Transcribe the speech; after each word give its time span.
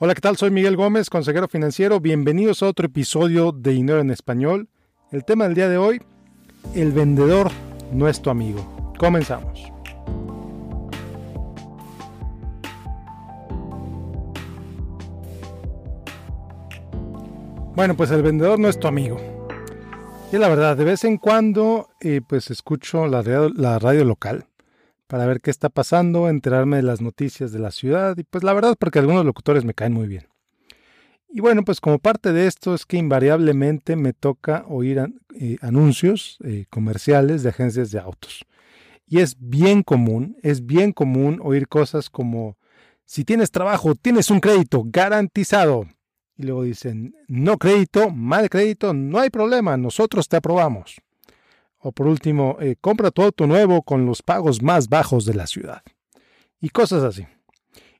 Hola, 0.00 0.14
¿qué 0.14 0.20
tal? 0.20 0.36
Soy 0.36 0.52
Miguel 0.52 0.76
Gómez, 0.76 1.10
consejero 1.10 1.48
financiero. 1.48 1.98
Bienvenidos 1.98 2.62
a 2.62 2.68
otro 2.68 2.86
episodio 2.86 3.50
de 3.50 3.72
Dinero 3.72 3.98
en 3.98 4.12
Español. 4.12 4.68
El 5.10 5.24
tema 5.24 5.42
del 5.42 5.54
día 5.54 5.68
de 5.68 5.76
hoy, 5.76 6.00
el 6.76 6.92
vendedor 6.92 7.50
no 7.92 8.08
es 8.08 8.22
tu 8.22 8.30
amigo. 8.30 8.94
Comenzamos. 8.96 9.60
Bueno, 17.74 17.96
pues 17.96 18.12
el 18.12 18.22
vendedor 18.22 18.60
no 18.60 18.68
es 18.68 18.78
tu 18.78 18.86
amigo. 18.86 19.20
Y 20.30 20.38
la 20.38 20.48
verdad, 20.48 20.76
de 20.76 20.84
vez 20.84 21.02
en 21.02 21.16
cuando 21.16 21.88
eh, 21.98 22.20
pues 22.24 22.52
escucho 22.52 23.08
la 23.08 23.24
la 23.24 23.80
radio 23.80 24.04
local 24.04 24.47
para 25.08 25.26
ver 25.26 25.40
qué 25.40 25.50
está 25.50 25.70
pasando, 25.70 26.28
enterarme 26.28 26.76
de 26.76 26.84
las 26.84 27.00
noticias 27.00 27.50
de 27.50 27.58
la 27.58 27.72
ciudad 27.72 28.16
y 28.16 28.22
pues 28.22 28.44
la 28.44 28.52
verdad 28.52 28.76
porque 28.78 29.00
algunos 29.00 29.24
locutores 29.24 29.64
me 29.64 29.74
caen 29.74 29.94
muy 29.94 30.06
bien. 30.06 30.28
Y 31.30 31.40
bueno, 31.40 31.64
pues 31.64 31.80
como 31.80 31.98
parte 31.98 32.32
de 32.32 32.46
esto 32.46 32.74
es 32.74 32.86
que 32.86 32.96
invariablemente 32.96 33.96
me 33.96 34.12
toca 34.12 34.64
oír 34.68 35.12
eh, 35.34 35.56
anuncios 35.60 36.38
eh, 36.44 36.64
comerciales 36.70 37.42
de 37.42 37.50
agencias 37.50 37.90
de 37.90 37.98
autos. 37.98 38.46
Y 39.06 39.20
es 39.20 39.36
bien 39.38 39.82
común, 39.82 40.36
es 40.42 40.64
bien 40.64 40.92
común 40.92 41.40
oír 41.42 41.68
cosas 41.68 42.08
como, 42.08 42.56
si 43.04 43.24
tienes 43.24 43.50
trabajo, 43.50 43.94
tienes 43.94 44.30
un 44.30 44.40
crédito 44.40 44.84
garantizado. 44.86 45.86
Y 46.36 46.44
luego 46.44 46.62
dicen, 46.62 47.14
no 47.26 47.58
crédito, 47.58 48.10
mal 48.10 48.48
crédito, 48.48 48.94
no 48.94 49.18
hay 49.18 49.28
problema, 49.28 49.76
nosotros 49.76 50.28
te 50.28 50.36
aprobamos. 50.36 51.00
O 51.78 51.92
por 51.92 52.06
último, 52.06 52.56
eh, 52.60 52.76
compra 52.80 53.10
tu 53.10 53.22
auto 53.22 53.46
nuevo 53.46 53.82
con 53.82 54.04
los 54.04 54.22
pagos 54.22 54.62
más 54.62 54.88
bajos 54.88 55.24
de 55.24 55.34
la 55.34 55.46
ciudad. 55.46 55.82
Y 56.60 56.70
cosas 56.70 57.04
así. 57.04 57.26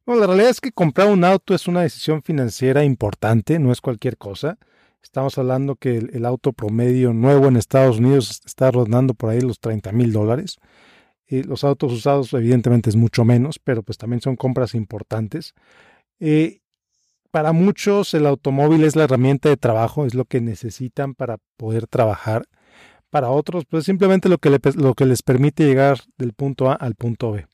Bueno, 0.04 0.22
la 0.22 0.26
realidad 0.26 0.50
es 0.50 0.60
que 0.60 0.72
comprar 0.72 1.08
un 1.08 1.22
auto 1.22 1.54
es 1.54 1.68
una 1.68 1.82
decisión 1.82 2.22
financiera 2.22 2.82
importante, 2.82 3.58
no 3.58 3.72
es 3.72 3.80
cualquier 3.80 4.16
cosa. 4.16 4.58
Estamos 5.02 5.38
hablando 5.38 5.76
que 5.76 5.98
el, 5.98 6.24
auto 6.24 6.52
promedio 6.52 7.12
nuevo 7.12 7.46
en 7.46 7.56
Estados 7.56 7.98
Unidos 7.98 8.40
está 8.44 8.70
rondando 8.70 9.14
por 9.14 9.30
ahí 9.30 9.40
los 9.40 9.60
30 9.60 9.92
mil 9.92 10.12
dólares. 10.12 10.56
los 11.28 11.62
autos 11.62 11.92
usados 11.92 12.32
evidentemente 12.32 12.90
es 12.90 12.96
mucho 12.96 13.24
menos, 13.24 13.58
pero 13.58 13.82
pues 13.82 13.98
también 13.98 14.20
son 14.20 14.36
compras 14.36 14.74
importantes. 14.74 15.54
Eh, 16.20 16.60
para 17.30 17.52
muchos 17.52 18.14
el 18.14 18.26
automóvil 18.26 18.84
es 18.84 18.96
la 18.96 19.04
herramienta 19.04 19.48
de 19.48 19.56
trabajo, 19.56 20.06
es 20.06 20.14
lo 20.14 20.24
que 20.24 20.40
necesitan 20.40 21.14
para 21.14 21.36
poder 21.56 21.86
trabajar. 21.86 22.48
Para 23.10 23.30
otros, 23.30 23.64
pues 23.64 23.84
simplemente 23.84 24.28
lo 24.28 24.38
que, 24.38 25.06
les 25.06 25.22
permite 25.22 25.64
llegar 25.64 25.98
del 26.18 26.34
punto 26.34 26.70
A 26.70 26.74
al 26.74 26.94
punto 26.94 27.32
B. 27.32 27.46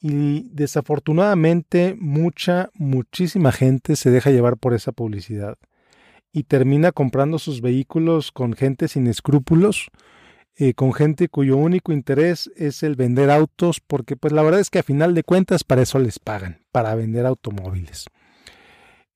Y 0.00 0.48
desafortunadamente 0.50 1.96
mucha, 1.98 2.70
muchísima 2.74 3.52
gente 3.52 3.96
se 3.96 4.10
deja 4.10 4.30
llevar 4.30 4.56
por 4.56 4.74
esa 4.74 4.92
publicidad 4.92 5.56
y 6.32 6.44
termina 6.44 6.92
comprando 6.92 7.38
sus 7.38 7.60
vehículos 7.60 8.32
con 8.32 8.52
gente 8.54 8.88
sin 8.88 9.06
escrúpulos, 9.06 9.88
eh, 10.56 10.74
con 10.74 10.92
gente 10.92 11.28
cuyo 11.28 11.56
único 11.56 11.92
interés 11.92 12.50
es 12.56 12.82
el 12.82 12.96
vender 12.96 13.30
autos, 13.30 13.80
porque 13.80 14.16
pues 14.16 14.32
la 14.32 14.42
verdad 14.42 14.60
es 14.60 14.70
que 14.70 14.80
a 14.80 14.82
final 14.82 15.14
de 15.14 15.22
cuentas 15.22 15.64
para 15.64 15.82
eso 15.82 15.98
les 15.98 16.18
pagan, 16.18 16.60
para 16.72 16.94
vender 16.94 17.24
automóviles. 17.24 18.06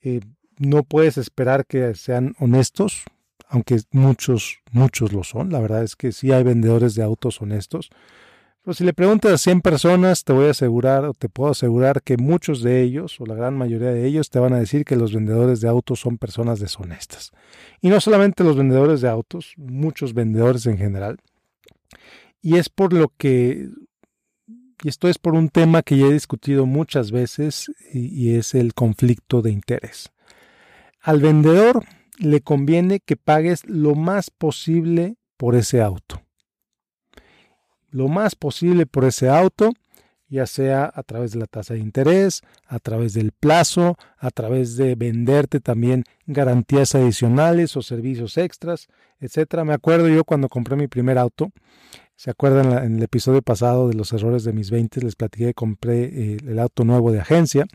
Eh, 0.00 0.20
no 0.58 0.82
puedes 0.82 1.18
esperar 1.18 1.66
que 1.66 1.94
sean 1.94 2.34
honestos, 2.38 3.04
aunque 3.50 3.80
muchos, 3.90 4.60
muchos 4.70 5.12
lo 5.12 5.24
son. 5.24 5.50
La 5.50 5.58
verdad 5.58 5.82
es 5.82 5.96
que 5.96 6.12
sí 6.12 6.30
hay 6.30 6.44
vendedores 6.44 6.94
de 6.94 7.02
autos 7.02 7.42
honestos. 7.42 7.90
Pero 8.62 8.74
si 8.74 8.84
le 8.84 8.92
preguntas 8.92 9.32
a 9.32 9.38
100 9.38 9.60
personas, 9.60 10.22
te 10.22 10.32
voy 10.32 10.46
a 10.46 10.50
asegurar, 10.50 11.04
o 11.04 11.14
te 11.14 11.28
puedo 11.28 11.50
asegurar 11.50 12.02
que 12.02 12.16
muchos 12.16 12.62
de 12.62 12.82
ellos, 12.82 13.20
o 13.20 13.26
la 13.26 13.34
gran 13.34 13.58
mayoría 13.58 13.90
de 13.90 14.06
ellos, 14.06 14.30
te 14.30 14.38
van 14.38 14.52
a 14.52 14.60
decir 14.60 14.84
que 14.84 14.94
los 14.94 15.12
vendedores 15.12 15.60
de 15.60 15.68
autos 15.68 15.98
son 15.98 16.16
personas 16.16 16.60
deshonestas. 16.60 17.32
Y 17.80 17.88
no 17.88 18.00
solamente 18.00 18.44
los 18.44 18.56
vendedores 18.56 19.00
de 19.00 19.08
autos, 19.08 19.54
muchos 19.56 20.14
vendedores 20.14 20.66
en 20.66 20.78
general. 20.78 21.18
Y 22.40 22.56
es 22.56 22.68
por 22.68 22.92
lo 22.92 23.12
que, 23.16 23.68
y 24.84 24.88
esto 24.88 25.08
es 25.08 25.18
por 25.18 25.34
un 25.34 25.48
tema 25.48 25.82
que 25.82 25.96
ya 25.98 26.06
he 26.06 26.12
discutido 26.12 26.66
muchas 26.66 27.10
veces, 27.10 27.72
y 27.92 28.36
es 28.36 28.54
el 28.54 28.74
conflicto 28.74 29.42
de 29.42 29.50
interés. 29.50 30.12
Al 31.00 31.20
vendedor 31.20 31.84
le 32.20 32.40
conviene 32.42 33.00
que 33.00 33.16
pagues 33.16 33.64
lo 33.66 33.94
más 33.94 34.30
posible 34.30 35.16
por 35.36 35.56
ese 35.56 35.80
auto. 35.80 36.22
Lo 37.90 38.08
más 38.08 38.36
posible 38.36 38.86
por 38.86 39.04
ese 39.04 39.28
auto, 39.28 39.72
ya 40.28 40.46
sea 40.46 40.90
a 40.94 41.02
través 41.02 41.32
de 41.32 41.40
la 41.40 41.46
tasa 41.46 41.74
de 41.74 41.80
interés, 41.80 42.42
a 42.66 42.78
través 42.78 43.14
del 43.14 43.32
plazo, 43.32 43.96
a 44.18 44.30
través 44.30 44.76
de 44.76 44.94
venderte 44.94 45.60
también 45.60 46.04
garantías 46.26 46.94
adicionales 46.94 47.76
o 47.76 47.82
servicios 47.82 48.38
extras, 48.38 48.86
etcétera. 49.18 49.64
Me 49.64 49.74
acuerdo 49.74 50.08
yo 50.08 50.22
cuando 50.24 50.48
compré 50.48 50.76
mi 50.76 50.86
primer 50.86 51.18
auto, 51.18 51.50
¿se 52.14 52.30
acuerdan 52.30 52.84
en 52.84 52.98
el 52.98 53.02
episodio 53.02 53.42
pasado 53.42 53.88
de 53.88 53.94
los 53.94 54.12
errores 54.12 54.44
de 54.44 54.52
mis 54.52 54.70
20? 54.70 55.00
Les 55.00 55.16
platiqué 55.16 55.46
que 55.46 55.54
compré 55.54 56.04
eh, 56.04 56.36
el 56.46 56.58
auto 56.60 56.84
nuevo 56.84 57.10
de 57.10 57.20
agencia 57.20 57.66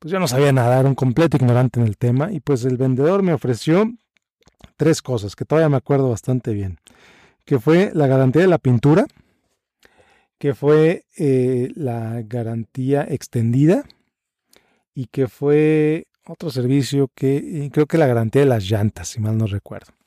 pues 0.00 0.10
yo 0.10 0.18
no 0.18 0.26
sabía 0.26 0.50
nada, 0.50 0.80
era 0.80 0.88
un 0.88 0.94
completo 0.94 1.36
ignorante 1.36 1.78
en 1.78 1.86
el 1.86 1.96
tema 1.96 2.32
y 2.32 2.40
pues 2.40 2.64
el 2.64 2.78
vendedor 2.78 3.22
me 3.22 3.34
ofreció 3.34 3.92
tres 4.76 5.02
cosas 5.02 5.36
que 5.36 5.44
todavía 5.44 5.68
me 5.68 5.76
acuerdo 5.76 6.08
bastante 6.08 6.52
bien, 6.54 6.78
que 7.44 7.60
fue 7.60 7.92
la 7.94 8.06
garantía 8.06 8.42
de 8.42 8.48
la 8.48 8.58
pintura, 8.58 9.06
que 10.38 10.54
fue 10.54 11.04
eh, 11.18 11.70
la 11.76 12.22
garantía 12.22 13.06
extendida 13.08 13.84
y 14.94 15.06
que 15.06 15.28
fue 15.28 16.06
otro 16.26 16.50
servicio 16.50 17.10
que 17.14 17.68
creo 17.70 17.86
que 17.86 17.98
la 17.98 18.06
garantía 18.06 18.40
de 18.40 18.48
las 18.48 18.64
llantas, 18.68 19.08
si 19.08 19.20
mal 19.20 19.36
no 19.36 19.46
recuerdo 19.46 19.99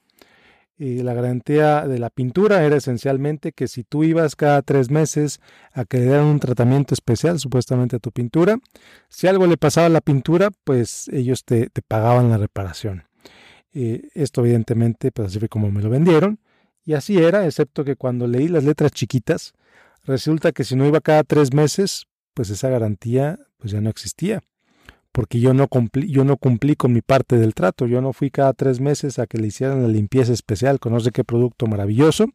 la 1.01 1.13
garantía 1.13 1.87
de 1.87 1.99
la 1.99 2.09
pintura 2.09 2.63
era 2.63 2.75
esencialmente 2.75 3.51
que 3.51 3.67
si 3.67 3.83
tú 3.83 4.03
ibas 4.03 4.35
cada 4.35 4.61
tres 4.61 4.89
meses 4.89 5.39
a 5.71 5.85
que 5.85 5.97
le 5.97 6.03
dieran 6.05 6.25
un 6.25 6.39
tratamiento 6.39 6.93
especial 6.93 7.39
supuestamente 7.39 7.95
a 7.95 7.99
tu 7.99 8.11
pintura, 8.11 8.57
si 9.07 9.27
algo 9.27 9.47
le 9.47 9.57
pasaba 9.57 9.87
a 9.87 9.89
la 9.89 10.01
pintura, 10.01 10.49
pues 10.63 11.07
ellos 11.09 11.45
te, 11.45 11.69
pagaban 11.87 12.29
la 12.29 12.37
reparación. 12.37 13.03
esto 13.71 14.41
evidentemente, 14.41 15.11
pues 15.11 15.29
así 15.29 15.39
fue 15.39 15.49
como 15.49 15.71
me 15.71 15.81
lo 15.81 15.89
vendieron. 15.89 16.39
Y 16.85 16.93
así 16.93 17.17
era, 17.17 17.45
excepto 17.45 17.85
que 17.85 17.95
cuando 17.95 18.27
leí 18.27 18.47
las 18.49 18.65
letras 18.65 18.91
chiquitas, 18.91 19.53
resulta 20.03 20.51
que 20.51 20.63
si 20.65 20.75
no 20.75 20.85
iba 20.85 20.99
cada 21.01 21.23
tres 21.23 21.53
meses, 21.53 22.07
pues 22.33 22.49
esa 22.49 22.69
garantía 22.69 23.39
pues 23.57 23.71
ya 23.71 23.79
no 23.79 23.89
existía 23.89 24.43
porque 25.13 25.39
yo 25.39 25.53
no, 25.53 25.67
cumplí, 25.67 26.11
yo 26.11 26.25
no 26.25 26.37
cumplí 26.37 26.75
con 26.75 26.91
mi 26.91 27.01
parte 27.01 27.37
del 27.37 27.53
trato. 27.53 27.85
Yo 27.85 28.01
no 28.01 28.13
fui 28.13 28.31
cada 28.31 28.51
tres 28.53 28.81
meses 28.81 29.19
a 29.19 29.27
que 29.27 29.37
le 29.37 29.47
hicieran 29.47 29.83
la 29.83 29.87
limpieza 29.87 30.33
especial 30.33 30.79
con 30.79 30.91
no 30.91 30.99
sé 30.99 31.11
qué 31.11 31.23
producto 31.23 31.67
maravilloso. 31.67 32.25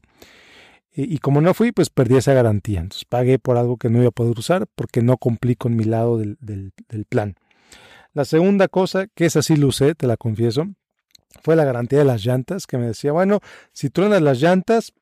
Y, 0.94 1.18
como 1.18 1.40
no 1.40 1.54
fui, 1.54 1.70
pues 1.70 1.90
perdí 1.90 2.16
esa 2.16 2.32
garantía. 2.32 2.80
Entonces 2.80 3.04
pagué 3.04 3.38
por 3.38 3.56
algo 3.56 3.76
que 3.76 3.90
no 3.90 3.98
iba 3.98 4.08
a 4.08 4.12
poder 4.12 4.38
usar 4.38 4.66
porque 4.74 5.02
no 5.02 5.16
cumplí 5.16 5.54
con 5.54 5.76
mi 5.76 5.84
lado 5.84 6.18
del, 6.18 6.70
plan. 7.08 7.36
La 8.14 8.24
segunda 8.24 8.68
cosa, 8.68 9.06
que 9.08 9.26
es 9.26 9.36
así 9.36 9.56
lo 9.56 9.68
usé, 9.68 9.94
te 9.94 10.06
la 10.06 10.16
confieso, 10.16 10.66
fue 11.42 11.56
la 11.56 11.64
garantía 11.64 12.00
de 12.00 12.04
las 12.04 12.24
llantas, 12.24 12.66
que 12.66 12.78
me 12.78 12.86
decía, 12.86 13.12
bueno, 13.12 13.40
si 13.72 13.90
truenas 13.90 14.22
las 14.22 14.40
llantas, 14.40 14.92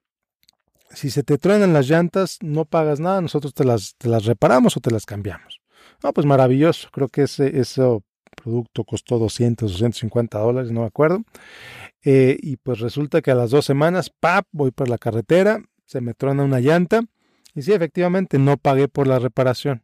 si 0.90 1.08
se 1.08 1.22
te 1.22 1.38
truenan 1.38 1.72
las 1.72 1.88
llantas, 1.88 2.38
no 2.42 2.64
pagas 2.64 3.00
nada, 3.00 3.20
nosotros 3.20 3.54
te 3.54 3.64
las, 3.64 3.94
te 3.96 4.08
las 4.08 4.24
reparamos 4.24 4.76
o 4.76 4.80
te 4.80 4.90
las 4.90 5.06
cambiamos. 5.06 5.60
No, 6.02 6.12
pues 6.12 6.26
maravilloso. 6.26 6.88
Creo 6.92 7.08
que 7.08 7.22
ese, 7.22 7.58
ese 7.58 7.82
producto 8.34 8.84
costó 8.84 9.18
200, 9.18 9.72
250 9.72 10.38
dólares, 10.38 10.70
no 10.70 10.80
me 10.80 10.86
acuerdo. 10.86 11.24
Eh, 12.04 12.38
y 12.40 12.56
pues 12.56 12.80
resulta 12.80 13.22
que 13.22 13.30
a 13.30 13.34
las 13.34 13.50
dos 13.50 13.64
semanas, 13.64 14.10
¡pap! 14.20 14.46
Voy 14.52 14.70
por 14.70 14.88
la 14.88 14.98
carretera, 14.98 15.60
se 15.84 16.00
me 16.00 16.14
trona 16.14 16.44
una 16.44 16.60
llanta. 16.60 17.02
Y 17.54 17.62
sí, 17.62 17.72
efectivamente, 17.72 18.38
no 18.38 18.56
pagué 18.58 18.86
por 18.88 19.06
la 19.06 19.18
reparación. 19.18 19.82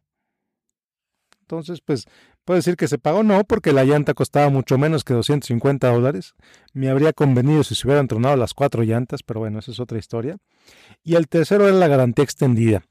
Entonces, 1.41 1.81
pues, 1.81 2.05
puedo 2.45 2.57
decir 2.57 2.75
que 2.75 2.87
se 2.87 2.97
pagó, 2.97 3.23
no, 3.23 3.43
porque 3.43 3.73
la 3.73 3.83
llanta 3.83 4.13
costaba 4.13 4.49
mucho 4.49 4.77
menos 4.77 5.03
que 5.03 5.13
250 5.13 5.91
dólares. 5.91 6.33
Me 6.73 6.89
habría 6.89 7.13
convenido 7.13 7.63
si 7.63 7.75
se 7.75 7.87
hubieran 7.87 8.07
tronado 8.07 8.35
las 8.35 8.53
cuatro 8.53 8.83
llantas, 8.83 9.23
pero 9.23 9.39
bueno, 9.39 9.59
esa 9.59 9.71
es 9.71 9.79
otra 9.79 9.97
historia. 9.97 10.37
Y 11.03 11.15
el 11.15 11.27
tercero 11.27 11.67
era 11.67 11.77
la 11.77 11.87
garantía 11.87 12.23
extendida 12.23 12.83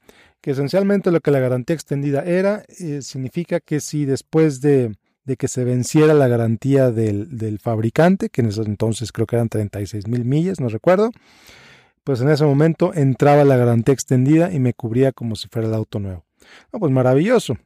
que 0.43 0.51
esencialmente 0.51 1.09
lo 1.09 1.21
que 1.21 1.31
la 1.31 1.39
garantía 1.39 1.73
extendida 1.73 2.21
era, 2.25 2.65
eh, 2.77 3.01
significa 3.01 3.61
que 3.61 3.79
si 3.79 4.03
después 4.03 4.59
de, 4.59 4.93
que 5.37 5.47
se 5.47 5.63
venciera 5.63 6.13
la 6.13 6.27
garantía 6.27 6.91
del, 6.91 7.59
fabricante, 7.61 8.27
que 8.27 8.41
en 8.41 8.47
ese 8.47 8.61
entonces 8.63 9.13
creo 9.13 9.25
que 9.25 9.37
eran 9.37 9.47
36 9.47 10.05
mil 10.09 10.25
millas, 10.25 10.59
no 10.59 10.67
recuerdo, 10.67 11.11
pues 12.03 12.19
en 12.19 12.29
ese 12.29 12.43
momento 12.43 12.93
entraba 12.93 13.45
la 13.45 13.55
garantía 13.55 13.93
extendida 13.93 14.51
y 14.51 14.59
me 14.59 14.73
cubría 14.73 15.13
como 15.13 15.37
si 15.37 15.47
fuera 15.47 15.69
el 15.69 15.73
auto 15.73 15.99
nuevo. 15.99 16.25
pues 16.71 16.91
maravilloso, 16.91 17.57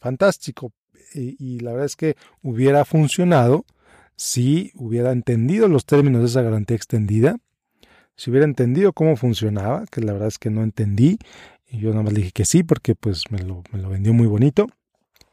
fantástico. 0.00 0.70
Y 1.14 1.60
la 1.60 1.72
verdad 1.72 1.86
es 1.86 1.96
que 1.96 2.16
hubiera 2.42 2.84
funcionado 2.84 3.64
si 4.20 4.70
hubiera 4.74 5.12
entendido 5.12 5.66
los 5.66 5.86
términos 5.86 6.20
de 6.20 6.26
esa 6.26 6.42
garantía 6.42 6.76
extendida, 6.76 7.38
si 8.16 8.30
hubiera 8.30 8.44
entendido 8.44 8.92
cómo 8.92 9.16
funcionaba, 9.16 9.86
que 9.90 10.02
la 10.02 10.12
verdad 10.12 10.28
es 10.28 10.38
que 10.38 10.50
no 10.50 10.62
entendí, 10.62 11.18
y 11.66 11.78
yo 11.78 11.88
nada 11.90 12.02
más 12.02 12.12
dije 12.12 12.30
que 12.30 12.44
sí, 12.44 12.62
porque 12.62 12.94
pues 12.94 13.30
me 13.30 13.38
lo, 13.38 13.62
me 13.72 13.80
lo 13.80 13.88
vendió 13.88 14.12
muy 14.12 14.26
bonito. 14.26 14.66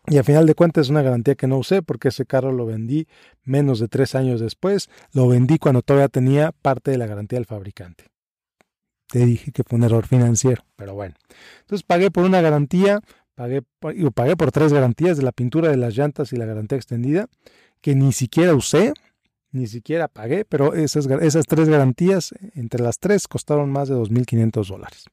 Y 0.06 0.20
a 0.20 0.24
final 0.24 0.46
de 0.46 0.56
cuentas 0.56 0.86
es 0.86 0.90
una 0.90 1.02
garantía 1.02 1.36
que 1.36 1.48
no 1.48 1.58
usé 1.58 1.82
porque 1.82 2.08
ese 2.08 2.26
carro 2.26 2.54
lo 2.54 2.66
vendí 2.66 3.08
menos 3.44 3.82
de 3.82 3.90
tres 3.90 4.16
años 4.16 4.40
después. 4.40 4.90
Lo 5.12 5.28
vendí 5.28 5.58
cuando 5.58 5.82
todavía 5.82 6.08
tenía 6.08 6.54
parte 6.54 6.92
de 6.92 6.98
la 6.98 7.08
garantía 7.08 7.40
del 7.40 7.46
fabricante. 7.46 8.06
Te 9.08 9.26
dije 9.26 9.52
que 9.52 9.64
fue 9.64 9.78
un 9.80 9.84
error 9.84 10.08
financiero, 10.08 10.64
pero 10.78 10.94
bueno. 10.94 11.16
Entonces 11.60 11.84
pagué 11.84 12.10
por 12.10 12.24
una 12.24 12.40
garantía, 12.40 13.02
pagué, 13.38 13.62
pagué 14.16 14.36
por 14.36 14.52
tres 14.52 14.74
garantías 14.74 15.16
de 15.16 15.24
la 15.24 15.32
pintura 15.32 15.70
de 15.70 15.78
las 15.78 15.96
llantas 15.96 16.34
y 16.34 16.38
la 16.38 16.46
garantía 16.46 16.76
extendida, 16.76 17.28
que 17.82 17.94
ni 17.94 18.12
siquiera 18.12 18.56
usé, 18.56 18.94
ni 19.52 19.68
siquiera 19.68 20.08
pagué, 20.08 20.44
pero 20.44 20.74
esas, 20.74 21.06
esas 21.06 21.46
tres 21.46 21.70
garantías, 21.70 22.34
entre 22.56 22.82
las 22.82 22.98
tres, 22.98 23.28
costaron 23.28 23.72
más 23.72 23.90
de 23.90 23.96
2.500 23.96 24.68
dólares. 24.68 25.06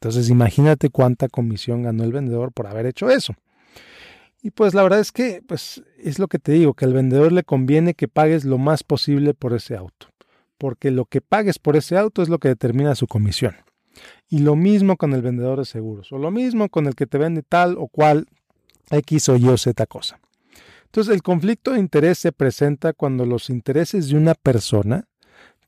Entonces 0.00 0.30
imagínate 0.30 0.88
cuánta 0.88 1.28
comisión 1.28 1.82
ganó 1.82 2.02
el 2.02 2.12
vendedor 2.12 2.50
por 2.52 2.66
haber 2.66 2.86
hecho 2.86 3.10
eso. 3.10 3.34
Y 4.42 4.50
pues 4.50 4.72
la 4.72 4.82
verdad 4.82 5.00
es 5.00 5.12
que 5.12 5.42
pues 5.46 5.82
es 5.98 6.18
lo 6.18 6.28
que 6.28 6.38
te 6.38 6.52
digo, 6.52 6.72
que 6.72 6.86
al 6.86 6.94
vendedor 6.94 7.30
le 7.30 7.44
conviene 7.44 7.92
que 7.92 8.08
pagues 8.08 8.46
lo 8.46 8.56
más 8.56 8.84
posible 8.84 9.34
por 9.34 9.52
ese 9.52 9.76
auto, 9.76 10.06
porque 10.56 10.90
lo 10.90 11.04
que 11.04 11.20
pagues 11.20 11.58
por 11.58 11.76
ese 11.76 11.98
auto 11.98 12.22
es 12.22 12.30
lo 12.30 12.38
que 12.38 12.48
determina 12.48 12.94
su 12.94 13.06
comisión. 13.06 13.54
Y 14.30 14.38
lo 14.38 14.56
mismo 14.56 14.96
con 14.96 15.12
el 15.12 15.20
vendedor 15.20 15.58
de 15.58 15.66
seguros, 15.66 16.10
o 16.12 16.18
lo 16.18 16.30
mismo 16.30 16.70
con 16.70 16.86
el 16.86 16.94
que 16.94 17.06
te 17.06 17.18
vende 17.18 17.42
tal 17.42 17.76
o 17.76 17.88
cual 17.88 18.26
X 18.90 19.28
o 19.28 19.36
Y 19.36 19.48
o 19.48 19.58
Z 19.58 19.84
cosa. 19.86 20.20
Entonces 20.86 21.12
el 21.14 21.22
conflicto 21.22 21.72
de 21.72 21.80
interés 21.80 22.18
se 22.18 22.32
presenta 22.32 22.92
cuando 22.92 23.26
los 23.26 23.50
intereses 23.50 24.08
de 24.08 24.16
una 24.16 24.34
persona 24.34 25.08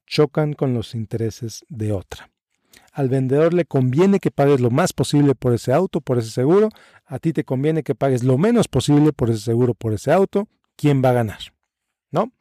chocan 0.07 0.53
con 0.53 0.75
los 0.75 0.95
intereses 0.95 1.65
de 1.69 1.93
otra. 1.93 2.31
Al 2.93 3.09
vendedor 3.09 3.55
le 3.55 3.65
conviene 3.65 4.21
que 4.21 4.31
pagues 4.31 4.61
lo 4.61 4.71
más 4.71 4.93
posible 4.93 5.35
por 5.35 5.55
ese 5.55 5.73
auto, 5.73 6.01
por 6.01 6.19
ese 6.19 6.31
seguro. 6.31 6.69
A 7.07 7.19
ti 7.19 7.33
te 7.33 7.45
conviene 7.45 7.83
que 7.83 7.95
pagues 7.95 8.23
lo 8.23 8.37
menos 8.37 8.69
posible 8.69 9.13
por 9.13 9.31
ese 9.31 9.41
seguro, 9.41 9.75
por 9.75 9.95
ese 9.95 10.13
auto. 10.13 10.47
¿Quién 10.77 11.03
va 11.05 11.11
a 11.11 11.15
ganar? 11.15 11.39
¿No? 12.11 12.33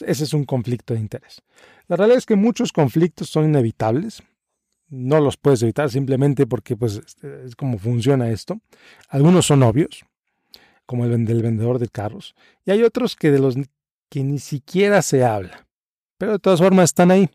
ese 0.00 0.24
es 0.24 0.34
un 0.34 0.44
conflicto 0.44 0.94
de 0.94 1.00
interés. 1.00 1.42
La 1.86 1.96
realidad 1.96 2.18
es 2.18 2.26
que 2.26 2.36
muchos 2.36 2.72
conflictos 2.72 3.30
son 3.30 3.46
inevitables. 3.46 4.22
No 4.88 5.20
los 5.20 5.36
puedes 5.36 5.62
evitar 5.62 5.90
simplemente 5.90 6.46
porque 6.46 6.76
pues, 6.76 7.00
es 7.22 7.56
como 7.56 7.78
funciona 7.78 8.30
esto. 8.30 8.60
Algunos 9.08 9.46
son 9.46 9.62
obvios, 9.62 10.04
como 10.86 11.04
el 11.04 11.24
del 11.24 11.42
vendedor 11.42 11.78
de 11.78 11.88
carros. 11.88 12.34
Y 12.64 12.70
hay 12.70 12.82
otros 12.82 13.16
que 13.16 13.30
de 13.30 13.38
los 13.38 13.56
que 14.08 14.24
ni 14.24 14.38
siquiera 14.38 15.02
se 15.02 15.24
habla. 15.24 15.66
Pero 16.16 16.32
de 16.32 16.38
todas 16.38 16.60
formas 16.60 16.84
están 16.84 17.10
ahí 17.10 17.30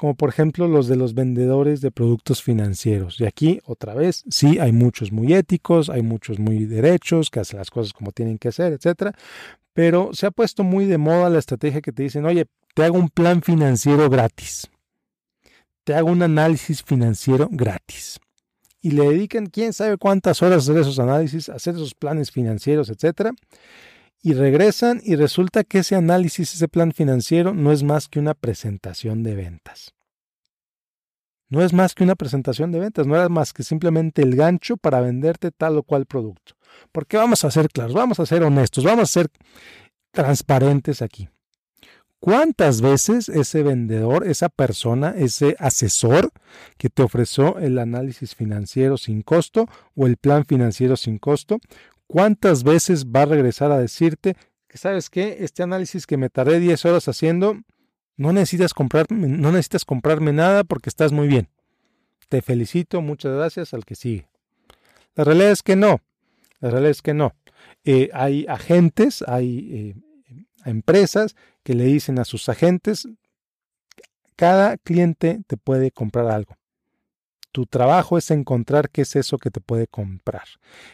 como 0.00 0.14
por 0.14 0.30
ejemplo 0.30 0.66
los 0.66 0.88
de 0.88 0.96
los 0.96 1.12
vendedores 1.12 1.82
de 1.82 1.90
productos 1.90 2.42
financieros. 2.42 3.20
Y 3.20 3.26
aquí, 3.26 3.60
otra 3.66 3.92
vez, 3.92 4.24
sí, 4.30 4.58
hay 4.58 4.72
muchos 4.72 5.12
muy 5.12 5.34
éticos, 5.34 5.90
hay 5.90 6.00
muchos 6.00 6.38
muy 6.38 6.64
derechos, 6.64 7.28
que 7.28 7.40
hacen 7.40 7.58
las 7.58 7.68
cosas 7.68 7.92
como 7.92 8.10
tienen 8.10 8.38
que 8.38 8.48
hacer, 8.48 8.72
etcétera. 8.72 9.12
Pero 9.74 10.08
se 10.14 10.24
ha 10.24 10.30
puesto 10.30 10.64
muy 10.64 10.86
de 10.86 10.96
moda 10.96 11.28
la 11.28 11.38
estrategia 11.38 11.82
que 11.82 11.92
te 11.92 12.02
dicen, 12.04 12.24
oye, 12.24 12.46
te 12.74 12.84
hago 12.84 12.96
un 12.98 13.10
plan 13.10 13.42
financiero 13.42 14.08
gratis. 14.08 14.70
Te 15.90 15.96
hago 15.96 16.12
un 16.12 16.22
análisis 16.22 16.84
financiero 16.84 17.48
gratis. 17.50 18.20
Y 18.80 18.92
le 18.92 19.08
dedican 19.08 19.46
quién 19.46 19.72
sabe 19.72 19.96
cuántas 19.96 20.40
horas 20.40 20.58
a 20.58 20.70
hacer 20.70 20.82
esos 20.82 21.00
análisis, 21.00 21.48
hacer 21.48 21.74
esos 21.74 21.96
planes 21.96 22.30
financieros, 22.30 22.90
etcétera 22.90 23.32
y 24.22 24.34
regresan 24.34 25.00
y 25.02 25.16
resulta 25.16 25.64
que 25.64 25.80
ese 25.80 25.96
análisis, 25.96 26.54
ese 26.54 26.68
plan 26.68 26.92
financiero 26.92 27.54
no 27.54 27.72
es 27.72 27.82
más 27.82 28.06
que 28.06 28.20
una 28.20 28.34
presentación 28.34 29.24
de 29.24 29.34
ventas. 29.34 29.92
No 31.48 31.60
es 31.60 31.72
más 31.72 31.96
que 31.96 32.04
una 32.04 32.14
presentación 32.14 32.70
de 32.70 32.78
ventas, 32.78 33.08
no 33.08 33.16
era 33.16 33.28
más 33.28 33.52
que 33.52 33.64
simplemente 33.64 34.22
el 34.22 34.36
gancho 34.36 34.76
para 34.76 35.00
venderte 35.00 35.50
tal 35.50 35.76
o 35.76 35.82
cual 35.82 36.06
producto. 36.06 36.54
Porque 36.92 37.16
vamos 37.16 37.44
a 37.44 37.50
ser 37.50 37.68
claros, 37.68 37.94
vamos 37.94 38.20
a 38.20 38.26
ser 38.26 38.44
honestos, 38.44 38.84
vamos 38.84 39.10
a 39.10 39.12
ser 39.12 39.28
transparentes 40.12 41.02
aquí. 41.02 41.28
¿Cuántas 42.20 42.82
veces 42.82 43.30
ese 43.30 43.62
vendedor, 43.62 44.26
esa 44.26 44.50
persona, 44.50 45.14
ese 45.16 45.56
asesor 45.58 46.30
que 46.76 46.90
te 46.90 47.02
ofreció 47.02 47.58
el 47.58 47.78
análisis 47.78 48.34
financiero 48.34 48.98
sin 48.98 49.22
costo 49.22 49.68
o 49.94 50.06
el 50.06 50.18
plan 50.18 50.44
financiero 50.44 50.96
sin 50.96 51.18
costo, 51.18 51.58
¿Cuántas 52.10 52.64
veces 52.64 53.06
va 53.06 53.22
a 53.22 53.26
regresar 53.26 53.70
a 53.70 53.78
decirte 53.78 54.34
que 54.66 54.78
sabes 54.78 55.10
qué? 55.10 55.44
Este 55.44 55.62
análisis 55.62 56.08
que 56.08 56.16
me 56.16 56.28
tardé 56.28 56.58
10 56.58 56.84
horas 56.86 57.06
haciendo, 57.06 57.60
no 58.16 58.32
necesitas 58.32 58.74
comprarme, 58.74 59.28
no 59.28 59.52
necesitas 59.52 59.84
comprarme 59.84 60.32
nada 60.32 60.64
porque 60.64 60.88
estás 60.88 61.12
muy 61.12 61.28
bien. 61.28 61.46
Te 62.28 62.42
felicito, 62.42 63.00
muchas 63.00 63.36
gracias 63.36 63.74
al 63.74 63.84
que 63.84 63.94
sigue. 63.94 64.28
La 65.14 65.22
realidad 65.22 65.52
es 65.52 65.62
que 65.62 65.76
no. 65.76 66.00
La 66.58 66.70
realidad 66.70 66.90
es 66.90 67.00
que 67.00 67.14
no. 67.14 67.32
Eh, 67.84 68.10
hay 68.12 68.44
agentes, 68.48 69.22
hay 69.28 69.68
eh, 69.72 70.40
empresas 70.64 71.36
que 71.62 71.74
le 71.74 71.84
dicen 71.84 72.18
a 72.18 72.24
sus 72.24 72.48
agentes, 72.48 73.08
cada 74.36 74.76
cliente 74.78 75.42
te 75.46 75.56
puede 75.56 75.90
comprar 75.90 76.28
algo. 76.28 76.56
Tu 77.52 77.66
trabajo 77.66 78.16
es 78.16 78.30
encontrar 78.30 78.90
qué 78.90 79.02
es 79.02 79.16
eso 79.16 79.38
que 79.38 79.50
te 79.50 79.60
puede 79.60 79.86
comprar, 79.86 80.44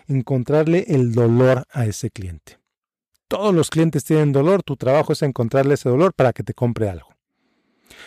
encontrarle 0.06 0.86
el 0.88 1.12
dolor 1.12 1.66
a 1.70 1.86
ese 1.86 2.10
cliente. 2.10 2.58
Todos 3.28 3.54
los 3.54 3.70
clientes 3.70 4.04
tienen 4.04 4.32
dolor, 4.32 4.62
tu 4.62 4.76
trabajo 4.76 5.12
es 5.12 5.22
encontrarle 5.22 5.74
ese 5.74 5.88
dolor 5.88 6.14
para 6.14 6.32
que 6.32 6.42
te 6.42 6.54
compre 6.54 6.88
algo. 6.88 7.08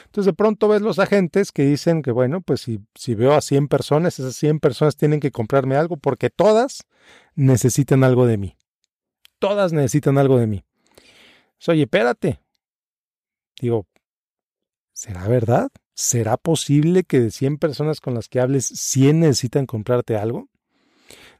Entonces 0.05 0.25
de 0.25 0.33
pronto 0.33 0.67
ves 0.67 0.81
los 0.81 0.99
agentes 0.99 1.51
que 1.51 1.63
dicen 1.63 2.01
que, 2.01 2.11
bueno, 2.11 2.41
pues 2.41 2.61
si, 2.61 2.79
si 2.95 3.15
veo 3.15 3.33
a 3.33 3.41
100 3.41 3.67
personas, 3.67 4.19
esas 4.19 4.35
100 4.35 4.59
personas 4.59 4.95
tienen 4.95 5.19
que 5.19 5.31
comprarme 5.31 5.75
algo 5.75 5.97
porque 5.97 6.29
todas 6.29 6.85
necesitan 7.35 8.03
algo 8.03 8.25
de 8.25 8.37
mí. 8.37 8.57
Todas 9.39 9.73
necesitan 9.73 10.17
algo 10.17 10.37
de 10.37 10.47
mí. 10.47 10.63
Oye, 11.67 11.83
espérate. 11.83 12.39
Digo, 13.59 13.87
¿será 14.93 15.27
verdad? 15.27 15.69
¿será 15.99 16.37
posible 16.37 17.03
que 17.03 17.19
de 17.19 17.29
100 17.29 17.57
personas 17.57 17.99
con 17.99 18.13
las 18.13 18.29
que 18.29 18.39
hables, 18.39 18.65
100 18.65 19.19
necesitan 19.19 19.65
comprarte 19.65 20.15
algo? 20.15 20.47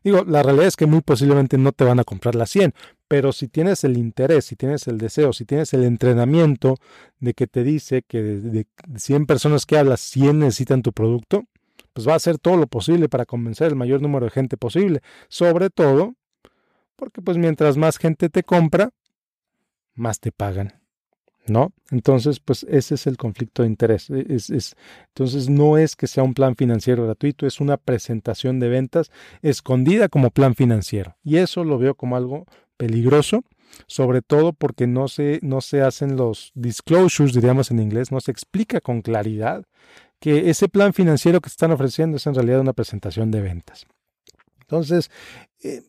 Digo, 0.04 0.26
la 0.26 0.44
realidad 0.44 0.68
es 0.68 0.76
que 0.76 0.86
muy 0.86 1.00
posiblemente 1.00 1.58
no 1.58 1.72
te 1.72 1.86
van 1.86 2.02
a 2.02 2.04
comprar 2.04 2.36
las 2.36 2.50
100, 2.50 2.74
pero 3.08 3.32
si 3.32 3.48
tienes 3.48 3.86
el 3.86 3.98
interés, 3.98 4.46
si 4.46 4.58
tienes 4.58 4.86
el 4.88 4.98
deseo, 4.98 5.32
si 5.32 5.46
tienes 5.46 5.74
el 5.74 5.86
entrenamiento 5.86 6.76
de 7.20 7.34
que 7.34 7.48
te 7.48 7.64
dice 7.64 8.04
que 8.06 8.22
de, 8.22 8.68
100 8.98 9.26
personas 9.26 9.66
que 9.66 9.78
hablas, 9.78 10.02
100 10.02 10.40
necesitan 10.40 10.82
tu 10.82 10.92
producto, 10.92 11.46
pues 11.94 12.06
va 12.06 12.14
a 12.14 12.18
hacer 12.18 12.38
todo 12.38 12.58
lo 12.58 12.68
posible 12.68 13.08
para 13.08 13.26
convencer 13.26 13.68
el 13.68 13.76
mayor 13.78 14.02
número 14.02 14.26
de 14.26 14.32
gente 14.32 14.58
posible. 14.58 15.02
Sobre 15.30 15.70
todo, 15.70 16.16
porque 16.98 17.22
pues 17.22 17.38
mientras 17.38 17.78
más 17.78 17.98
gente 17.98 18.30
te 18.30 18.44
compra, 18.44 18.90
más 19.96 20.20
te 20.20 20.34
pagan. 20.34 20.82
¿No? 21.50 21.74
Entonces, 21.92 22.40
pues 22.40 22.64
ese 22.70 22.96
es 22.96 23.08
el 23.08 23.18
conflicto 23.18 23.64
de 23.64 23.70
interés. 23.70 24.10
E, 24.10 24.26
es, 24.30 24.76
entonces, 25.08 25.50
no 25.50 25.78
es 25.78 25.96
que 25.96 26.08
sea 26.08 26.24
un 26.24 26.34
plan 26.34 26.56
financiero 26.56 27.06
gratuito, 27.06 27.46
es 27.46 27.60
una 27.60 27.78
presentación 27.78 28.60
de 28.60 28.70
ventas 28.70 29.12
escondida 29.42 30.10
como 30.10 30.32
plan 30.32 30.56
financiero. 30.56 31.16
Y 31.24 31.38
eso 31.38 31.64
lo 31.64 31.78
veo 31.78 31.96
como 31.96 32.16
algo 32.16 32.46
peligroso, 32.78 33.44
sobre 33.88 34.22
todo 34.22 34.54
porque 34.54 34.88
no 34.88 35.08
se, 35.08 35.40
no 35.42 35.62
se 35.62 35.82
hacen 35.82 36.16
los 36.16 36.52
disclosures, 36.56 37.34
diríamos 37.34 37.72
en 37.72 37.80
inglés, 37.80 38.12
no 38.12 38.20
se 38.20 38.32
explica 38.32 38.82
con 38.82 39.02
claridad 39.02 39.66
que 40.20 40.50
ese 40.50 40.68
plan 40.68 40.94
financiero 40.94 41.42
que 41.42 41.50
están 41.50 41.72
ofreciendo 41.72 42.18
es 42.18 42.28
en 42.28 42.36
realidad 42.36 42.60
una 42.60 42.74
presentación 42.74 43.32
de 43.32 43.42
ventas. 43.42 43.86
Entonces, 44.62 45.10
eh, 45.64 45.82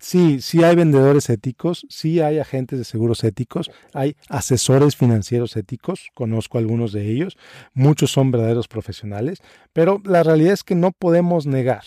Sí, 0.00 0.40
sí 0.40 0.62
hay 0.62 0.76
vendedores 0.76 1.28
éticos, 1.28 1.84
sí 1.88 2.20
hay 2.20 2.38
agentes 2.38 2.78
de 2.78 2.84
seguros 2.84 3.24
éticos, 3.24 3.68
hay 3.92 4.16
asesores 4.28 4.94
financieros 4.94 5.56
éticos, 5.56 6.10
conozco 6.14 6.58
algunos 6.58 6.92
de 6.92 7.10
ellos, 7.10 7.36
muchos 7.74 8.12
son 8.12 8.30
verdaderos 8.30 8.68
profesionales, 8.68 9.40
pero 9.72 10.00
la 10.04 10.22
realidad 10.22 10.52
es 10.52 10.62
que 10.62 10.76
no 10.76 10.92
podemos 10.92 11.46
negar 11.46 11.82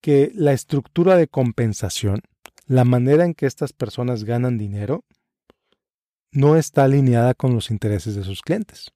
que 0.00 0.30
la 0.34 0.52
estructura 0.52 1.16
de 1.16 1.26
compensación, 1.26 2.20
la 2.66 2.84
manera 2.84 3.24
en 3.24 3.34
que 3.34 3.46
estas 3.46 3.72
personas 3.72 4.22
ganan 4.22 4.56
dinero, 4.56 5.04
no 6.30 6.56
está 6.56 6.84
alineada 6.84 7.34
con 7.34 7.54
los 7.54 7.72
intereses 7.72 8.14
de 8.14 8.22
sus 8.22 8.40
clientes. 8.40 8.92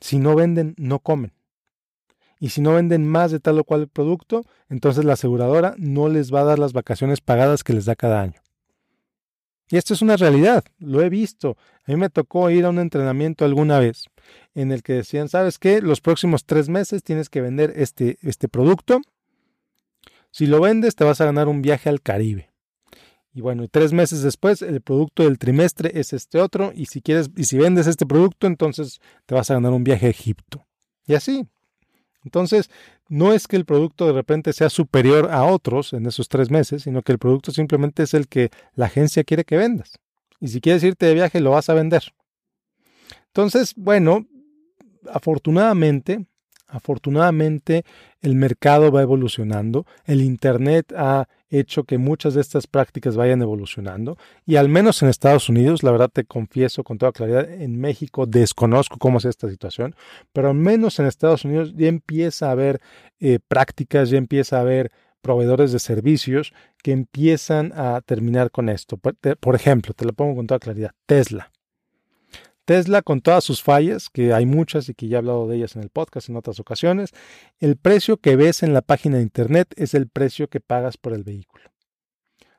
Si 0.00 0.18
no 0.18 0.36
venden, 0.36 0.74
no 0.78 1.00
comen 1.00 1.32
y 2.42 2.48
si 2.48 2.60
no 2.60 2.74
venden 2.74 3.06
más 3.06 3.30
de 3.30 3.38
tal 3.38 3.60
o 3.60 3.62
cual 3.62 3.86
producto, 3.86 4.44
entonces 4.68 5.04
la 5.04 5.12
aseguradora 5.12 5.76
no 5.78 6.08
les 6.08 6.34
va 6.34 6.40
a 6.40 6.44
dar 6.44 6.58
las 6.58 6.72
vacaciones 6.72 7.20
pagadas 7.20 7.62
que 7.62 7.72
les 7.72 7.84
da 7.84 7.94
cada 7.94 8.20
año. 8.20 8.42
Y 9.70 9.76
esto 9.76 9.94
es 9.94 10.02
una 10.02 10.16
realidad, 10.16 10.64
lo 10.80 11.02
he 11.02 11.08
visto. 11.08 11.56
A 11.86 11.92
mí 11.92 11.96
me 11.96 12.10
tocó 12.10 12.50
ir 12.50 12.64
a 12.64 12.70
un 12.70 12.80
entrenamiento 12.80 13.44
alguna 13.44 13.78
vez 13.78 14.06
en 14.56 14.72
el 14.72 14.82
que 14.82 14.94
decían, 14.94 15.28
¿sabes 15.28 15.60
qué? 15.60 15.80
Los 15.80 16.00
próximos 16.00 16.44
tres 16.44 16.68
meses 16.68 17.04
tienes 17.04 17.28
que 17.28 17.40
vender 17.40 17.74
este, 17.76 18.18
este 18.22 18.48
producto. 18.48 19.00
Si 20.32 20.46
lo 20.46 20.60
vendes, 20.60 20.96
te 20.96 21.04
vas 21.04 21.20
a 21.20 21.26
ganar 21.26 21.46
un 21.46 21.62
viaje 21.62 21.90
al 21.90 22.02
Caribe. 22.02 22.50
Y 23.32 23.40
bueno, 23.40 23.68
tres 23.68 23.92
meses 23.92 24.22
después, 24.22 24.62
el 24.62 24.80
producto 24.80 25.22
del 25.22 25.38
trimestre 25.38 25.92
es 25.94 26.12
este 26.12 26.40
otro. 26.40 26.72
Y 26.74 26.86
si 26.86 27.02
quieres, 27.02 27.30
y 27.36 27.44
si 27.44 27.56
vendes 27.56 27.86
este 27.86 28.04
producto, 28.04 28.48
entonces 28.48 29.00
te 29.26 29.36
vas 29.36 29.48
a 29.52 29.54
ganar 29.54 29.70
un 29.70 29.84
viaje 29.84 30.06
a 30.06 30.10
Egipto. 30.10 30.66
Y 31.06 31.14
así, 31.14 31.46
Entonces, 32.24 32.70
no 33.08 33.32
es 33.32 33.48
que 33.48 33.56
el 33.56 33.64
producto 33.64 34.06
de 34.06 34.12
repente 34.12 34.52
sea 34.52 34.70
superior 34.70 35.30
a 35.30 35.44
otros 35.44 35.92
en 35.92 36.06
esos 36.06 36.28
tres 36.28 36.50
meses, 36.50 36.82
sino 36.82 37.02
que 37.02 37.12
el 37.12 37.18
producto 37.18 37.52
simplemente 37.52 38.04
es 38.04 38.14
el 38.14 38.28
que 38.28 38.50
la 38.74 38.86
agencia 38.86 39.24
quiere 39.24 39.44
que 39.44 39.56
vendas. 39.56 39.98
Y 40.40 40.48
si 40.48 40.60
quieres 40.60 40.82
irte 40.84 41.06
de 41.06 41.14
viaje, 41.14 41.40
lo 41.40 41.50
vas 41.50 41.68
a 41.68 41.74
vender. 41.74 42.02
Entonces, 43.26 43.74
bueno, 43.76 44.26
afortunadamente, 45.10 46.26
afortunadamente 46.72 47.84
el 48.22 48.34
mercado 48.34 48.90
va 48.90 49.02
evolucionando, 49.02 49.86
el 50.06 50.22
Internet 50.22 50.92
ha 50.96 51.28
hecho 51.50 51.84
que 51.84 51.98
muchas 51.98 52.34
de 52.34 52.40
estas 52.40 52.66
prácticas 52.66 53.14
vayan 53.14 53.42
evolucionando 53.42 54.16
y 54.46 54.56
al 54.56 54.68
menos 54.68 55.02
en 55.02 55.10
Estados 55.10 55.48
Unidos, 55.48 55.82
la 55.82 55.90
verdad 55.90 56.10
te 56.12 56.24
confieso 56.24 56.82
con 56.82 56.98
toda 56.98 57.12
claridad, 57.12 57.48
en 57.50 57.78
México 57.78 58.26
desconozco 58.26 58.96
cómo 58.98 59.18
es 59.18 59.26
esta 59.26 59.50
situación, 59.50 59.94
pero 60.32 60.48
al 60.48 60.56
menos 60.56 60.98
en 60.98 61.06
Estados 61.06 61.44
Unidos 61.44 61.74
ya 61.76 61.88
empieza 61.88 62.48
a 62.48 62.52
haber 62.52 62.80
eh, 63.20 63.38
prácticas, 63.46 64.08
ya 64.08 64.16
empieza 64.16 64.56
a 64.56 64.62
haber 64.62 64.90
proveedores 65.20 65.72
de 65.72 65.78
servicios 65.78 66.52
que 66.82 66.92
empiezan 66.92 67.72
a 67.76 68.00
terminar 68.00 68.50
con 68.50 68.68
esto. 68.68 68.98
Por 68.98 69.54
ejemplo, 69.54 69.94
te 69.94 70.04
lo 70.04 70.12
pongo 70.12 70.36
con 70.36 70.46
toda 70.46 70.58
claridad, 70.58 70.92
Tesla. 71.06 71.52
Tesla 72.72 73.02
con 73.02 73.20
todas 73.20 73.44
sus 73.44 73.62
fallas, 73.62 74.08
que 74.08 74.32
hay 74.32 74.46
muchas 74.46 74.88
y 74.88 74.94
que 74.94 75.06
ya 75.06 75.16
he 75.16 75.18
hablado 75.18 75.46
de 75.46 75.56
ellas 75.56 75.76
en 75.76 75.82
el 75.82 75.90
podcast 75.90 76.30
en 76.30 76.36
otras 76.36 76.58
ocasiones, 76.58 77.10
el 77.58 77.76
precio 77.76 78.16
que 78.16 78.34
ves 78.34 78.62
en 78.62 78.72
la 78.72 78.80
página 78.80 79.18
de 79.18 79.24
internet 79.24 79.74
es 79.76 79.92
el 79.92 80.08
precio 80.08 80.48
que 80.48 80.60
pagas 80.60 80.96
por 80.96 81.12
el 81.12 81.22
vehículo. 81.22 81.64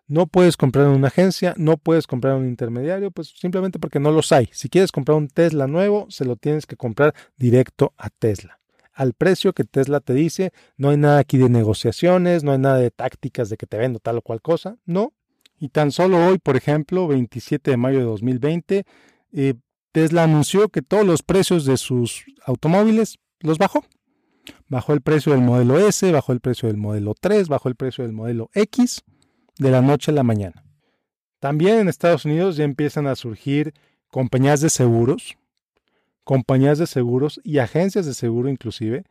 No 0.05 0.27
puedes 0.27 0.55
comprar 0.55 0.85
en 0.85 0.91
una 0.91 1.07
agencia, 1.07 1.55
no 1.57 1.77
puedes 1.77 2.05
comprar 2.05 2.35
en 2.35 2.43
un 2.43 2.47
intermediario, 2.47 3.09
pues 3.09 3.33
simplemente 3.35 3.79
porque 3.79 3.99
no 3.99 4.11
los 4.11 4.31
hay. 4.31 4.49
Si 4.51 4.69
quieres 4.69 4.91
comprar 4.91 5.17
un 5.17 5.29
Tesla 5.29 5.65
nuevo, 5.65 6.05
se 6.11 6.25
lo 6.25 6.35
tienes 6.35 6.67
que 6.67 6.75
comprar 6.75 7.15
directo 7.35 7.95
a 7.97 8.11
Tesla. 8.11 8.59
Al 8.93 9.13
precio 9.13 9.53
que 9.53 9.63
Tesla 9.63 9.99
te 9.99 10.13
dice, 10.13 10.53
no 10.77 10.91
hay 10.91 10.97
nada 10.97 11.17
aquí 11.17 11.39
de 11.39 11.49
negociaciones, 11.49 12.43
no 12.43 12.51
hay 12.51 12.59
nada 12.59 12.77
de 12.77 12.91
tácticas 12.91 13.49
de 13.49 13.57
que 13.57 13.65
te 13.65 13.77
vendo 13.77 13.97
tal 13.97 14.19
o 14.19 14.21
cual 14.21 14.43
cosa, 14.43 14.77
no. 14.85 15.11
Y 15.57 15.69
tan 15.69 15.91
solo 15.91 16.23
hoy, 16.23 16.37
por 16.37 16.55
ejemplo, 16.55 17.07
27 17.07 17.71
de 17.71 17.77
mayo 17.77 17.97
de 17.97 18.05
2020, 18.05 18.85
eh, 19.31 19.55
Tesla 19.93 20.23
anunció 20.23 20.69
que 20.69 20.81
todos 20.81 21.05
los 21.05 21.21
precios 21.21 21.65
de 21.65 21.77
sus 21.77 22.25
automóviles 22.45 23.19
los 23.39 23.59
bajó. 23.59 23.85
Bajó 24.67 24.93
el 24.93 25.01
precio 25.01 25.33
del 25.33 25.41
modelo 25.41 25.77
S, 25.77 26.11
bajó 26.11 26.33
el 26.33 26.39
precio 26.39 26.67
del 26.67 26.77
modelo 26.77 27.13
3, 27.13 27.47
bajó 27.47 27.69
el 27.69 27.75
precio 27.75 28.03
del 28.03 28.11
modelo 28.11 28.49
X 28.55 29.03
de 29.59 29.69
la 29.69 29.83
noche 29.83 30.09
a 30.09 30.15
la 30.15 30.23
mañana. 30.23 30.65
También 31.39 31.77
en 31.77 31.89
Estados 31.89 32.25
Unidos 32.25 32.57
ya 32.57 32.63
empiezan 32.63 33.05
a 33.05 33.15
surgir 33.15 33.75
compañías 34.07 34.61
de 34.61 34.71
seguros, 34.71 35.37
compañías 36.23 36.79
de 36.79 36.87
seguros 36.87 37.39
y 37.43 37.59
agencias 37.59 38.07
de 38.07 38.15
seguro 38.15 38.49
inclusive, 38.49 39.03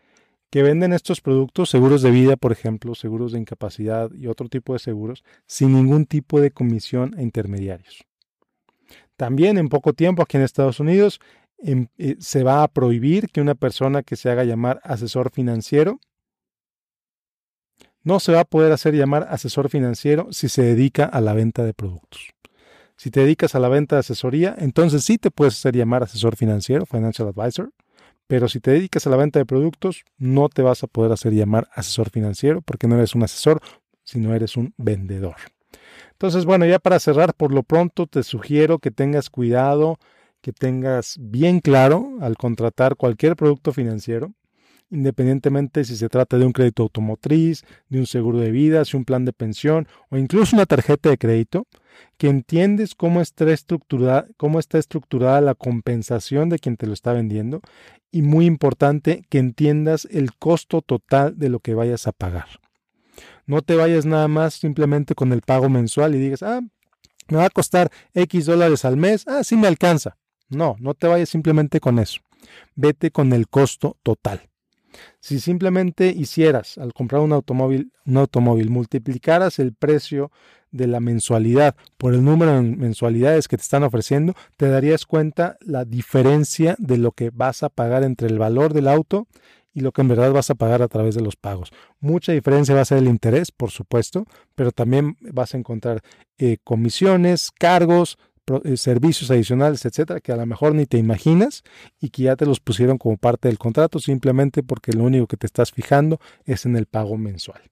que 0.51 0.65
venden 0.65 0.93
estos 0.93 1.21
productos, 1.21 1.71
seguros 1.71 2.03
de 2.03 2.11
vida, 2.11 2.37
por 2.37 2.51
ejemplo, 2.51 2.97
seguros 2.97 3.31
de 3.31 3.39
incapacidad 3.39 4.13
y 4.13 4.27
otro 4.27 4.49
tipo 4.49 4.73
de 4.73 4.81
seguros, 4.81 5.23
sin 5.47 5.75
ningún 5.75 6.07
tipo 6.07 6.41
de 6.41 6.51
comisión 6.51 7.15
a 7.17 7.23
intermediarios. 7.23 8.05
También 9.23 9.57
en 9.57 9.69
poco 9.69 9.93
tiempo 9.93 10.21
aquí 10.21 10.37
en 10.37 10.43
Estados 10.43 10.81
Unidos 10.81 11.21
em, 11.59 11.87
eh, 11.97 12.17
se 12.19 12.43
va 12.43 12.65
a 12.65 12.67
prohibir 12.67 13.29
que 13.29 13.41
una 13.41 13.55
persona 13.55 14.03
que 14.03 14.17
se 14.17 14.29
haga 14.29 14.43
llamar 14.43 14.81
asesor 14.83 15.31
financiero 15.31 16.01
no 18.03 18.19
se 18.19 18.33
va 18.33 18.41
a 18.41 18.45
poder 18.45 18.73
hacer 18.73 18.97
llamar 18.97 19.29
asesor 19.31 19.69
financiero 19.69 20.27
si 20.33 20.49
se 20.49 20.63
dedica 20.63 21.05
a 21.05 21.21
la 21.21 21.35
venta 21.35 21.65
de 21.65 21.73
productos. 21.73 22.31
Si 22.97 23.13
te 23.13 23.21
dedicas 23.21 23.55
a 23.55 23.61
la 23.61 23.69
venta 23.69 23.95
de 23.95 24.01
asesoría, 24.01 24.57
entonces 24.59 25.05
sí 25.05 25.19
te 25.19 25.31
puedes 25.31 25.55
hacer 25.55 25.77
llamar 25.77 26.03
asesor 26.03 26.35
financiero, 26.35 26.85
financial 26.85 27.29
advisor, 27.29 27.71
pero 28.27 28.49
si 28.49 28.59
te 28.59 28.73
dedicas 28.73 29.07
a 29.07 29.11
la 29.11 29.19
venta 29.19 29.39
de 29.39 29.47
productos, 29.47 30.03
no 30.19 30.49
te 30.49 30.63
vas 30.63 30.83
a 30.83 30.89
poder 30.89 31.13
hacer 31.13 31.33
llamar 31.33 31.69
asesor 31.77 32.11
financiero 32.11 32.61
porque 32.61 32.89
no 32.89 32.97
eres 32.97 33.15
un 33.15 33.23
asesor, 33.23 33.61
sino 34.03 34.35
eres 34.35 34.57
un 34.57 34.75
vendedor. 34.79 35.37
Entonces, 36.23 36.45
bueno, 36.45 36.65
ya 36.67 36.79
para 36.79 37.01
cerrar, 37.01 37.35
por 37.35 37.53
lo 37.53 37.65
pronto 37.65 38.07
te 38.07 38.23
sugiero 38.23 38.79
que 38.79 38.93
tengas 38.93 39.29
cuidado, 39.29 39.99
que 40.41 40.53
tengas 40.53 41.17
bien 41.19 41.59
claro 41.59 42.13
al 42.21 42.37
contratar 42.37 42.95
cualquier 42.95 43.35
producto 43.35 43.73
financiero, 43.73 44.33
independientemente 44.89 45.83
si 45.85 45.97
se 45.97 46.09
trata 46.09 46.39
de 46.39 46.47
un 46.47 46.53
crédito 46.53 46.85
automotriz, 46.85 47.65
de 47.89 47.99
un 47.99 48.07
seguro 48.07 48.39
de 48.39 48.53
vida, 48.53 48.85
si 48.85 48.97
un 48.97 49.05
plan 49.05 49.25
de 49.25 49.33
pensión 49.33 49.89
o 50.11 50.17
incluso 50.17 50.55
una 50.55 50.65
tarjeta 50.65 51.11
de 51.11 51.19
crédito, 51.19 51.67
que 52.19 52.29
entiendes 52.29 52.95
cómo 52.95 53.21
está 53.21 53.53
estructurada, 53.53 54.29
cómo 54.37 54.61
está 54.61 54.79
estructurada 54.79 55.41
la 55.41 55.57
compensación 55.57 56.51
de 56.51 56.61
quien 56.61 56.77
te 56.77 56.87
lo 56.87 56.93
está 56.93 57.13
vendiendo 57.13 57.63
y 58.13 58.23
muy 58.23 58.47
importante 58.47 59.25
que 59.29 59.39
entiendas 59.39 60.07
el 60.09 60.37
costo 60.37 60.83
total 60.83 61.37
de 61.37 61.49
lo 61.49 61.59
que 61.59 61.75
vayas 61.75 62.07
a 62.07 62.13
pagar. 62.13 62.62
No 63.47 63.63
te 63.63 63.77
vayas 63.77 64.07
nada 64.07 64.29
más 64.29 64.55
simplemente 64.55 65.15
con 65.15 65.33
el 65.33 65.43
pago 65.43 65.69
mensual 65.69 66.15
y 66.15 66.19
digas, 66.19 66.43
ah, 66.43 66.61
me 67.29 67.39
va 67.39 67.47
a 67.47 67.51
costar 67.51 67.91
X 68.15 68.47
dólares 68.47 68.85
al 68.85 68.97
mes, 68.97 69.25
ah, 69.27 69.45
sí 69.45 69.57
me 69.57 69.69
alcanza. 69.69 70.17
No, 70.49 70.77
no 70.81 70.95
te 70.95 71.07
vayas 71.07 71.29
simplemente 71.29 71.81
con 71.81 71.99
eso. 71.99 72.21
Vete 72.75 73.11
con 73.11 73.33
el 73.33 73.49
costo 73.49 73.97
total. 74.03 74.43
Si 75.21 75.41
simplemente 75.41 76.09
hicieras 76.09 76.77
al 76.79 76.93
comprar 76.93 77.23
un 77.23 77.33
automóvil, 77.33 77.93
un 78.05 78.19
automóvil, 78.19 78.71
multiplicaras 78.71 79.59
el 79.59 79.73
precio 79.73 80.31
de 80.71 80.87
la 80.87 81.01
mensualidad 81.01 81.77
por 81.97 82.15
el 82.15 82.25
número 82.25 82.55
de 82.55 82.63
mensualidades 82.63 83.49
que 83.49 83.57
te 83.57 83.63
están 83.63 83.83
ofreciendo, 83.83 84.35
te 84.57 84.69
darías 84.69 85.07
cuenta 85.07 85.57
la 85.61 85.85
diferencia 85.85 86.77
de 86.79 86.99
lo 86.99 87.13
que 87.13 87.31
vas 87.31 87.63
a 87.63 87.69
pagar 87.69 88.05
entre 88.05 88.29
el 88.29 88.39
valor 88.39 88.73
del 88.73 88.89
auto 88.89 89.27
y 89.73 89.81
lo 89.81 89.93
que 89.93 90.03
en 90.03 90.09
verdad 90.09 90.33
vas 90.33 90.51
a 90.51 90.55
pagar 90.55 90.83
a 90.83 90.89
través 90.89 91.15
de 91.15 91.23
los 91.23 91.37
pagos. 91.37 91.71
Mucha 92.01 92.33
diferencia 92.33 92.75
va 92.75 92.83
a 92.83 92.87
ser 92.87 92.99
el 92.99 93.09
interés, 93.09 93.51
por 93.51 93.71
supuesto, 93.71 94.27
pero 94.55 94.73
también 94.73 95.17
vas 95.21 95.55
a 95.55 95.59
encontrar 95.59 96.03
eh, 96.39 96.59
comisiones, 96.63 97.51
cargos, 97.51 98.19
eh, 98.65 98.77
servicios 98.77 99.31
adicionales, 99.31 99.85
etcétera, 99.85 100.21
que 100.21 100.33
a 100.33 100.37
lo 100.37 100.47
mejor 100.47 100.75
ni 100.75 100.85
te 100.87 100.99
imaginas 100.99 101.63
y 102.01 102.11
que 102.11 102.25
ya 102.25 102.37
te 102.37 102.45
los 102.45 102.61
pusieron 102.61 102.99
como 102.99 103.17
parte 103.17 103.49
del 103.49 103.59
contrato 103.59 104.01
simplemente 104.01 104.63
porque 104.63 104.93
lo 104.93 105.05
único 105.05 105.27
que 105.29 105.37
te 105.37 105.47
estás 105.47 105.71
fijando 105.71 106.19
es 106.45 106.67
en 106.67 106.77
el 106.77 106.87
pago 106.87 107.17
mensual. 107.17 107.63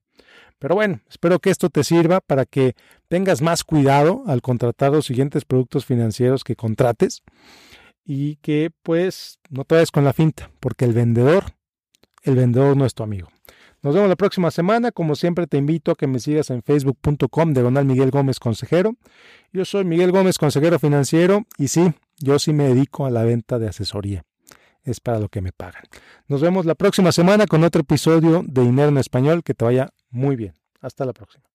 Pero 0.61 0.75
bueno, 0.75 1.01
espero 1.09 1.39
que 1.41 1.51
esto 1.51 1.71
te 1.71 1.83
sirva 1.83 2.21
para 2.21 2.45
que 2.45 2.75
tengas 3.09 3.43
más 3.43 3.65
cuidado 3.65 4.23
al 4.27 4.43
contratar 4.43 4.93
los 4.93 5.07
siguientes 5.07 5.45
productos 5.45 5.87
financieros 5.87 6.45
que 6.45 6.55
contrates 6.55 7.23
y 8.05 8.37
que 8.37 8.71
pues 8.83 9.39
no 9.49 9.65
te 9.65 9.75
vayas 9.75 9.91
con 9.91 10.05
la 10.05 10.13
finta, 10.13 10.51
porque 10.61 10.85
el 10.85 10.93
vendedor 10.93 11.55
el 12.23 12.37
vendedor 12.37 12.77
no 12.77 12.87
es 12.87 12.95
tu 12.95 13.03
amigo. 13.03 13.29
Nos 13.83 13.95
vemos 13.95 14.11
la 14.11 14.17
próxima 14.17 14.51
semana. 14.51 14.93
Como 14.93 15.15
siempre, 15.15 15.47
te 15.47 15.57
invito 15.57 15.93
a 15.93 15.95
que 15.95 16.07
me 16.07 16.21
sigas 16.21 16.51
en 16.51 16.63
facebook.com 16.63 17.55
de 17.55 17.63
Donald 17.63 17.89
Miguel 17.89 18.11
Gómez 18.11 18.39
Consejero. 18.39 18.97
Yo 19.53 19.65
soy 19.65 19.85
Miguel 19.85 20.13
Gómez 20.13 20.37
Consejero 20.37 20.79
Financiero 20.79 21.45
y 21.57 21.69
sí, 21.69 21.93
yo 22.19 22.39
sí 22.39 22.53
me 22.53 22.65
dedico 22.65 23.07
a 23.07 23.11
la 23.11 23.25
venta 23.25 23.59
de 23.59 23.69
asesoría. 23.69 24.25
Es 24.83 25.01
para 25.01 25.19
lo 25.19 25.29
que 25.29 25.41
me 25.41 25.53
pagan. 25.53 25.83
Nos 26.27 26.41
vemos 26.41 26.67
la 26.67 26.75
próxima 26.75 27.13
semana 27.13 27.47
con 27.47 27.65
otro 27.65 27.83
episodio 27.83 28.43
de 28.47 28.63
Dinero 28.63 28.89
en 28.89 28.99
Español. 28.99 29.43
Que 29.43 29.55
te 29.55 29.65
vaya 29.65 29.91
muy 30.11 30.37
bien. 30.37 30.55
Hasta 30.81 31.05
la 31.05 31.13
próxima. 31.13 31.50